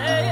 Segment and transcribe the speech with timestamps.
[0.00, 0.31] Hey.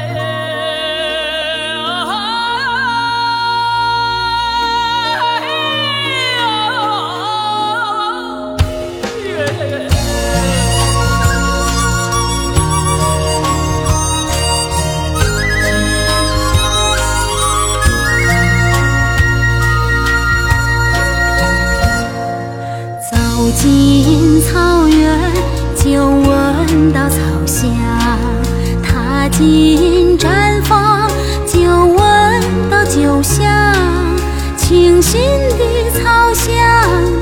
[34.71, 35.21] 清新
[35.59, 36.49] 的草香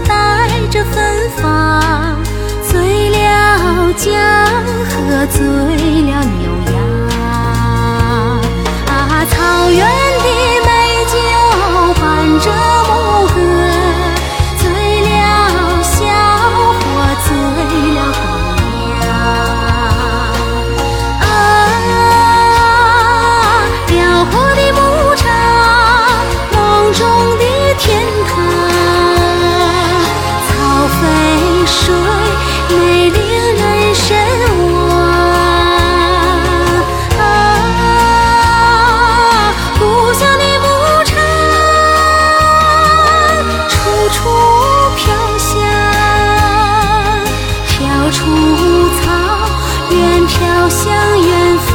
[0.07, 2.15] 带着芬芳，
[2.63, 4.13] 醉了江
[4.85, 5.08] 河，
[31.69, 31.95] 水
[32.71, 33.19] 美令
[33.57, 34.07] 人神
[34.63, 34.91] 往
[37.19, 37.23] 啊
[39.79, 39.81] 故
[40.15, 40.67] 乡的牧
[41.05, 41.13] 场
[43.69, 43.75] 处
[44.11, 44.17] 处
[44.97, 45.05] 飘
[45.39, 45.47] 香
[47.69, 47.77] 飘
[48.11, 48.17] 出
[49.01, 49.05] 草
[49.91, 49.97] 原
[50.27, 50.37] 飘
[50.71, 50.81] 向
[51.21, 51.69] 远方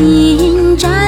[0.00, 0.99] 进毡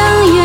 [0.00, 0.39] 相拥。